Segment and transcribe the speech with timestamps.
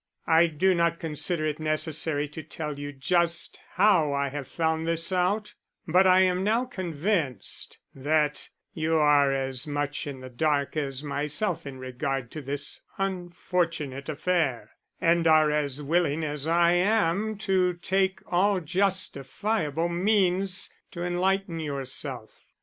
[0.25, 5.11] I do not consider it necessary to tell you just how I have found this
[5.11, 5.53] out,
[5.87, 11.67] but I am now convinced that you are as much in the dark as myself
[11.67, 18.21] in regard to this unfortunate affair, and are as willing as I am to take
[18.25, 22.31] all justifiable means to enlighten yourself.